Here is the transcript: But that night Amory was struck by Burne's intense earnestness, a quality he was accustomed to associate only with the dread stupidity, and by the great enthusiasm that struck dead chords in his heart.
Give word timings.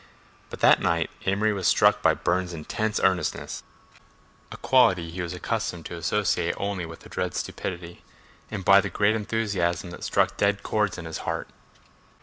But 0.49 0.61
that 0.61 0.81
night 0.81 1.11
Amory 1.27 1.53
was 1.53 1.67
struck 1.67 2.01
by 2.01 2.15
Burne's 2.15 2.53
intense 2.53 2.99
earnestness, 2.99 3.61
a 4.51 4.57
quality 4.57 5.11
he 5.11 5.21
was 5.21 5.35
accustomed 5.35 5.85
to 5.85 5.95
associate 5.95 6.55
only 6.57 6.87
with 6.87 7.01
the 7.01 7.07
dread 7.09 7.35
stupidity, 7.35 8.03
and 8.49 8.65
by 8.65 8.81
the 8.81 8.89
great 8.89 9.13
enthusiasm 9.15 9.91
that 9.91 10.03
struck 10.03 10.37
dead 10.37 10.63
chords 10.63 10.97
in 10.97 11.05
his 11.05 11.19
heart. 11.19 11.49